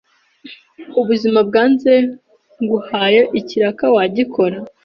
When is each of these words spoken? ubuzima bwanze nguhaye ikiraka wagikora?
ubuzima 0.99 1.39
bwanze 1.47 1.93
nguhaye 2.63 3.21
ikiraka 3.39 3.85
wagikora? 3.95 4.57